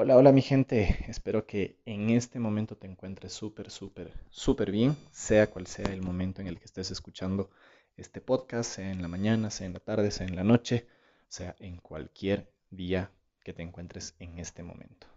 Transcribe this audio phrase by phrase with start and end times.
[0.00, 1.04] Hola, hola mi gente.
[1.08, 6.02] Espero que en este momento te encuentres súper, súper, súper bien, sea cual sea el
[6.02, 7.50] momento en el que estés escuchando
[7.96, 10.86] este podcast, sea en la mañana, sea en la tarde, sea en la noche,
[11.26, 13.10] sea en cualquier día
[13.42, 15.08] que te encuentres en este momento.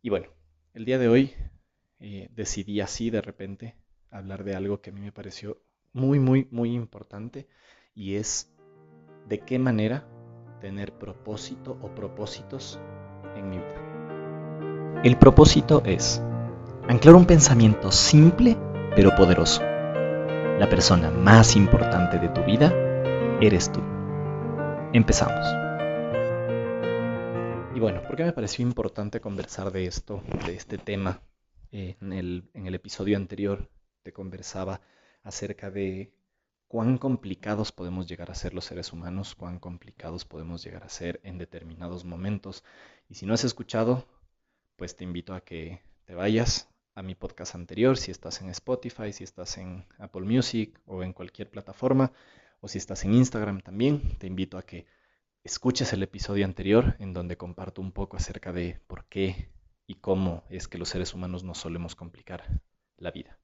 [0.00, 0.28] Y bueno,
[0.72, 1.32] el día de hoy
[1.98, 3.74] eh, decidí así de repente
[4.10, 5.60] hablar de algo que a mí me pareció
[5.92, 7.48] muy, muy, muy importante
[7.96, 8.48] y es
[9.28, 10.06] de qué manera
[10.60, 12.78] tener propósito o propósitos
[13.36, 15.02] en vida.
[15.04, 16.22] El propósito es
[16.88, 18.56] anclar un pensamiento simple
[18.94, 19.62] pero poderoso.
[19.62, 22.72] La persona más importante de tu vida
[23.40, 23.80] eres tú.
[24.92, 25.46] Empezamos.
[27.74, 31.20] Y bueno, ¿por qué me pareció importante conversar de esto, de este tema?
[31.72, 33.68] el, en el episodio anterior
[34.02, 34.80] te conversaba
[35.22, 36.14] acerca de
[36.68, 41.20] cuán complicados podemos llegar a ser los seres humanos, cuán complicados podemos llegar a ser
[41.22, 42.64] en determinados momentos.
[43.08, 44.06] Y si no has escuchado,
[44.76, 49.12] pues te invito a que te vayas a mi podcast anterior, si estás en Spotify,
[49.12, 52.12] si estás en Apple Music o en cualquier plataforma,
[52.60, 54.86] o si estás en Instagram también, te invito a que
[55.44, 59.50] escuches el episodio anterior en donde comparto un poco acerca de por qué
[59.86, 62.60] y cómo es que los seres humanos nos solemos complicar
[62.96, 63.38] la vida.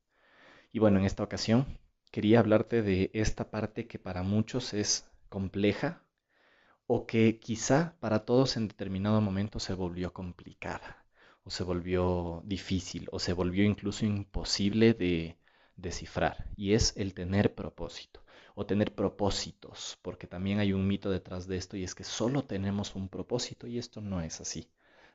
[0.72, 1.78] Y bueno, en esta ocasión
[2.12, 6.02] quería hablarte de esta parte que para muchos es compleja
[6.86, 11.04] o que quizá para todos en determinado momento se volvió complicada
[11.42, 15.38] o se volvió difícil o se volvió incluso imposible de
[15.77, 18.22] descifrar y es el tener propósito
[18.54, 22.44] o tener propósitos, porque también hay un mito detrás de esto y es que solo
[22.44, 24.69] tenemos un propósito y esto no es así.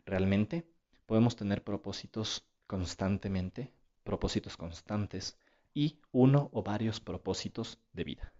[0.05, 0.65] Realmente
[1.05, 3.71] podemos tener propósitos constantemente,
[4.03, 5.37] propósitos constantes,
[5.77, 8.33] y uno o varios propósitos de vida.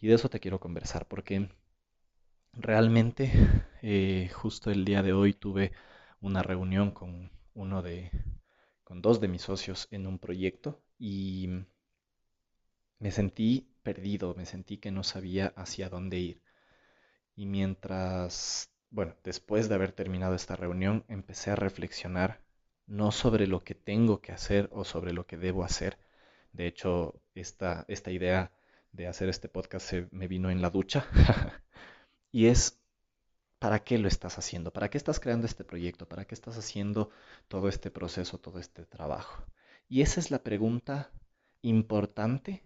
[0.00, 1.50] Y de eso te quiero conversar porque
[2.54, 3.30] realmente
[3.82, 5.72] eh, justo el día de hoy tuve
[6.22, 8.10] una reunión con uno de,
[8.84, 11.50] con dos de mis socios en un proyecto y
[12.98, 16.42] me sentí perdido, me sentí que no sabía hacia dónde ir.
[17.36, 22.40] Y mientras, bueno, después de haber terminado esta reunión, empecé a reflexionar
[22.86, 25.98] no sobre lo que tengo que hacer o sobre lo que debo hacer,
[26.52, 28.52] de hecho, esta, esta idea
[28.92, 31.06] de hacer este podcast se me vino en la ducha.
[32.32, 32.78] y es,
[33.58, 34.72] ¿para qué lo estás haciendo?
[34.72, 36.08] ¿Para qué estás creando este proyecto?
[36.08, 37.10] ¿Para qué estás haciendo
[37.48, 39.44] todo este proceso, todo este trabajo?
[39.88, 41.10] Y esa es la pregunta
[41.62, 42.62] importante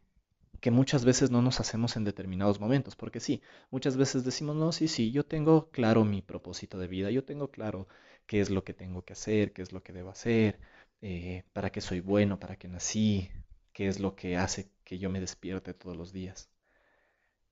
[0.60, 4.72] que muchas veces no nos hacemos en determinados momentos, porque sí, muchas veces decimos, no,
[4.72, 7.88] sí, sí, yo tengo claro mi propósito de vida, yo tengo claro
[8.26, 10.58] qué es lo que tengo que hacer, qué es lo que debo hacer,
[11.02, 13.30] eh, para qué soy bueno, para qué nací,
[13.76, 16.48] qué es lo que hace que yo me despierte todos los días.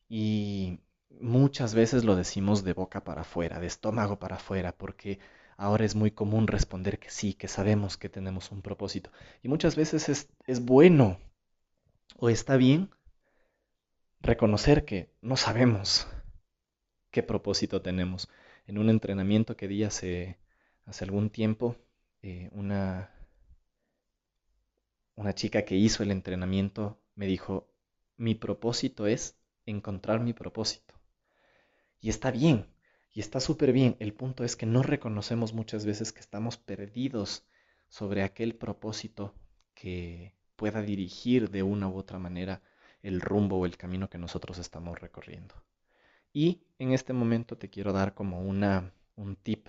[0.08, 0.80] Y
[1.10, 5.18] muchas veces lo decimos de boca para afuera, de estómago para afuera, porque
[5.58, 9.10] ahora es muy común responder que sí, que sabemos que tenemos un propósito.
[9.42, 11.18] Y muchas veces es, es bueno
[12.16, 12.88] o está bien
[14.22, 16.08] reconocer que no sabemos
[17.10, 18.30] qué propósito tenemos.
[18.66, 20.38] En un entrenamiento que di hace,
[20.86, 21.76] hace algún tiempo,
[22.22, 23.10] eh, una,
[25.16, 27.70] una chica que hizo el entrenamiento me dijo,
[28.16, 30.94] mi propósito es encontrar mi propósito.
[32.00, 32.66] Y está bien,
[33.12, 33.96] y está súper bien.
[34.00, 37.46] El punto es que no reconocemos muchas veces que estamos perdidos
[37.88, 39.34] sobre aquel propósito
[39.74, 42.62] que pueda dirigir de una u otra manera
[43.02, 45.54] el rumbo o el camino que nosotros estamos recorriendo.
[46.32, 49.68] Y en este momento te quiero dar como una, un tip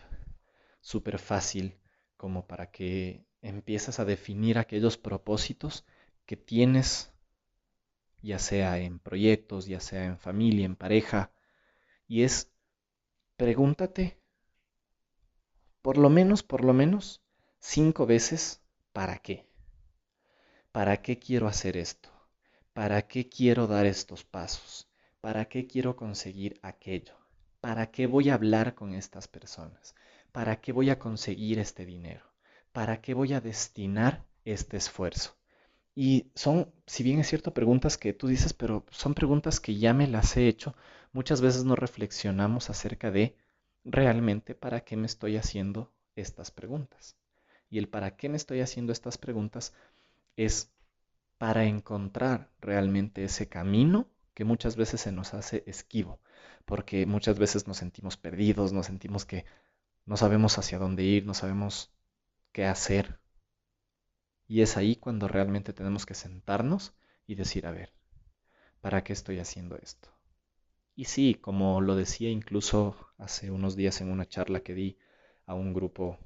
[0.82, 1.78] súper fácil
[2.18, 5.86] como para que empiezas a definir aquellos propósitos
[6.26, 7.14] que tienes,
[8.22, 11.32] ya sea en proyectos, ya sea en familia, en pareja,
[12.08, 12.52] y es
[13.38, 14.18] pregúntate
[15.86, 17.22] por lo menos, por lo menos,
[17.60, 19.46] cinco veces, ¿para qué?
[20.72, 22.10] ¿Para qué quiero hacer esto?
[22.74, 24.90] ¿Para qué quiero dar estos pasos?
[25.22, 27.16] ¿Para qué quiero conseguir aquello?
[27.62, 29.94] ¿Para qué voy a hablar con estas personas?
[30.32, 32.35] ¿Para qué voy a conseguir este dinero?
[32.76, 35.38] ¿Para qué voy a destinar este esfuerzo?
[35.96, 39.94] Y son, si bien es cierto, preguntas que tú dices, pero son preguntas que ya
[39.94, 40.76] me las he hecho.
[41.14, 43.38] Muchas veces no reflexionamos acerca de
[43.86, 47.16] realmente para qué me estoy haciendo estas preguntas.
[47.70, 49.74] Y el para qué me estoy haciendo estas preguntas
[50.36, 50.70] es
[51.38, 56.20] para encontrar realmente ese camino que muchas veces se nos hace esquivo,
[56.66, 59.46] porque muchas veces nos sentimos perdidos, nos sentimos que
[60.06, 61.95] no sabemos hacia dónde ir, no sabemos
[62.56, 63.20] qué hacer.
[64.48, 66.94] Y es ahí cuando realmente tenemos que sentarnos
[67.28, 67.92] y decir, a ver,
[68.80, 70.08] ¿para qué estoy haciendo esto?
[70.96, 74.98] Y sí, como lo decía incluso hace unos días en una charla que di
[75.46, 76.18] a un grupo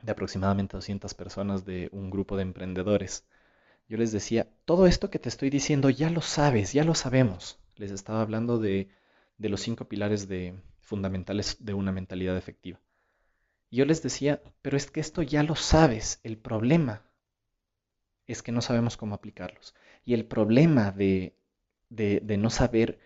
[0.00, 3.26] de aproximadamente 200 personas de un grupo de emprendedores.
[3.88, 7.58] Yo les decía, todo esto que te estoy diciendo ya lo sabes, ya lo sabemos.
[7.74, 8.90] Les estaba hablando de,
[9.38, 12.78] de los cinco pilares de, fundamentales de una mentalidad efectiva.
[13.72, 17.10] Yo les decía, pero es que esto ya lo sabes, el problema
[18.26, 19.74] es que no sabemos cómo aplicarlos.
[20.04, 21.38] Y el problema de,
[21.88, 23.00] de, de no saber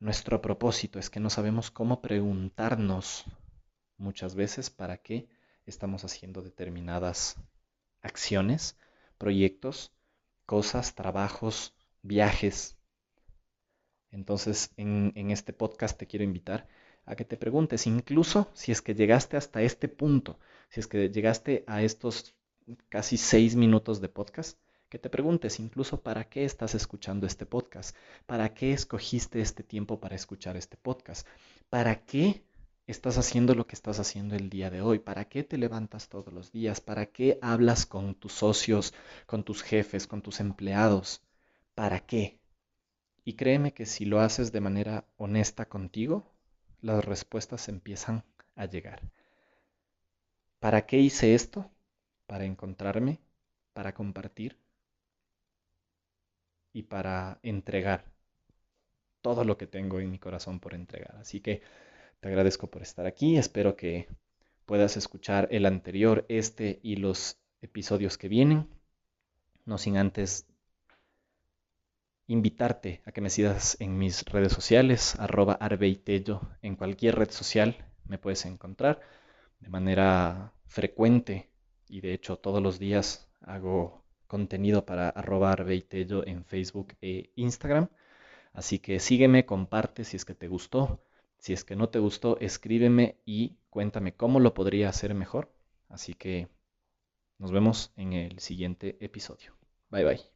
[0.00, 3.26] nuestro propósito es que no sabemos cómo preguntarnos
[3.98, 5.28] muchas veces para qué
[5.66, 7.36] estamos haciendo determinadas
[8.00, 8.78] acciones,
[9.18, 9.92] proyectos,
[10.46, 12.78] cosas, trabajos, viajes.
[14.10, 16.68] Entonces, en, en, este podcast te quiero invitar
[17.06, 20.38] a que te preguntes, incluso si es que llegaste hasta este punto,
[20.68, 22.34] si es que llegaste a estos
[22.88, 24.58] casi seis minutos de podcast,
[24.88, 30.00] que te preguntes incluso para qué estás escuchando este podcast, para qué escogiste este tiempo
[30.00, 31.26] para escuchar este podcast,
[31.70, 32.44] para qué
[32.86, 36.32] estás haciendo lo que estás haciendo el día de hoy, para qué te levantas todos
[36.32, 38.94] los días, para qué hablas con tus socios,
[39.26, 41.22] con tus jefes, con tus empleados,
[41.74, 42.38] para qué.
[43.24, 46.35] Y créeme que si lo haces de manera honesta contigo,
[46.80, 48.24] las respuestas empiezan
[48.54, 49.02] a llegar.
[50.58, 51.70] ¿Para qué hice esto?
[52.26, 53.20] Para encontrarme,
[53.72, 54.58] para compartir,
[56.76, 58.04] y para entregar
[59.22, 61.16] todo lo que tengo en mi corazón por entregar.
[61.16, 61.62] Así que
[62.20, 64.08] te agradezco por estar aquí, espero que
[64.66, 68.68] puedas escuchar el anterior, este y los episodios que vienen,
[69.64, 70.46] no sin antes
[72.26, 77.76] invitarte a que me sigas en mis redes sociales, arroba arbeitello, en cualquier red social
[78.08, 79.00] me puedes encontrar
[79.60, 81.50] de manera frecuente
[81.88, 87.88] y de hecho todos los días hago contenido para arrobar Beitello en Facebook e Instagram.
[88.52, 91.02] Así que sígueme, comparte si es que te gustó.
[91.38, 95.52] Si es que no te gustó, escríbeme y cuéntame cómo lo podría hacer mejor.
[95.88, 96.48] Así que
[97.38, 99.54] nos vemos en el siguiente episodio.
[99.90, 100.35] Bye bye.